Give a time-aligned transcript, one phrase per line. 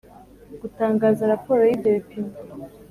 [0.61, 2.33] gutangaza raporo y ibyo bipimo.